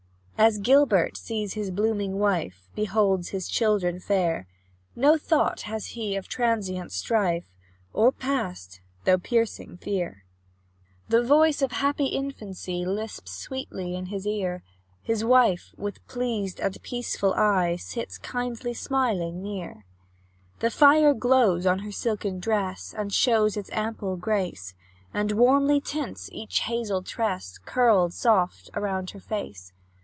As 0.37 0.57
Gilbert 0.57 1.17
sees 1.17 1.53
his 1.53 1.69
blooming 1.69 2.17
wife, 2.17 2.67
Beholds 2.73 3.29
his 3.29 3.47
children 3.47 3.99
fair, 3.99 4.47
No 4.95 5.15
thought 5.15 5.61
has 5.69 5.89
he 5.89 6.15
of 6.15 6.27
transient 6.27 6.91
strife, 6.91 7.43
Or 7.93 8.11
past, 8.11 8.81
though 9.05 9.19
piercing 9.19 9.77
fear. 9.77 10.25
The 11.09 11.21
voice 11.23 11.61
of 11.61 11.73
happy 11.73 12.07
infancy 12.07 12.83
Lisps 12.87 13.31
sweetly 13.31 13.93
in 13.95 14.07
his 14.07 14.25
ear, 14.25 14.63
His 15.03 15.23
wife, 15.23 15.75
with 15.77 16.03
pleased 16.07 16.59
and 16.59 16.81
peaceful 16.81 17.35
eye, 17.35 17.75
Sits, 17.75 18.17
kindly 18.17 18.73
smiling, 18.73 19.43
near. 19.43 19.85
The 20.57 20.71
fire 20.71 21.13
glows 21.13 21.67
on 21.67 21.79
her 21.85 21.91
silken 21.91 22.39
dress, 22.39 22.95
And 22.97 23.13
shows 23.13 23.55
its 23.55 23.69
ample 23.73 24.17
grace, 24.17 24.73
And 25.13 25.33
warmly 25.33 25.79
tints 25.79 26.31
each 26.31 26.61
hazel 26.61 27.03
tress, 27.03 27.59
Curled 27.63 28.11
soft 28.15 28.71
around 28.73 29.11
her 29.11 29.19
face. 29.19 29.71